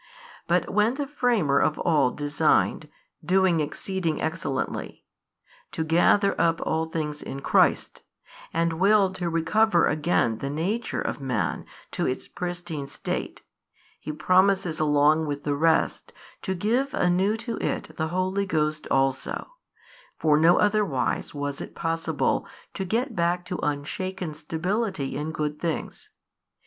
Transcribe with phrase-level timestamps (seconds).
[0.47, 2.89] But when the Framer of all designed
[3.23, 5.05] (doing exceeding excellently)
[5.73, 8.01] to gather up all things in Christ,
[8.51, 13.43] and willed to recover again the nature of man to its pristine state,
[13.99, 19.51] He promises along with the rest to give anew to it the Holy Ghost also,
[20.17, 26.09] for no otherwise was it possible to get back to unshaken stability in good things.